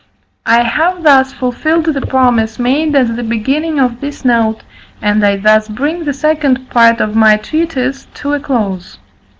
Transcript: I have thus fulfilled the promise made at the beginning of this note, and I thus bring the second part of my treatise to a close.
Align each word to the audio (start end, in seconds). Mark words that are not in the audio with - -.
I 0.47 0.63
have 0.63 1.03
thus 1.03 1.31
fulfilled 1.31 1.85
the 1.85 2.01
promise 2.03 2.57
made 2.57 2.95
at 2.95 3.15
the 3.15 3.21
beginning 3.21 3.79
of 3.79 4.01
this 4.01 4.25
note, 4.25 4.63
and 4.99 5.23
I 5.23 5.35
thus 5.35 5.67
bring 5.69 6.05
the 6.05 6.11
second 6.13 6.71
part 6.71 6.99
of 6.99 7.15
my 7.15 7.37
treatise 7.37 8.07
to 8.15 8.33
a 8.33 8.39
close. 8.39 8.97